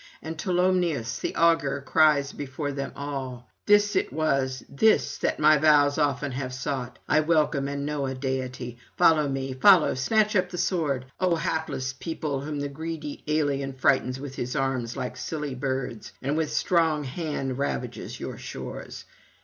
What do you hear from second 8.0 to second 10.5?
a deity; [261 294]follow me, follow, snatch up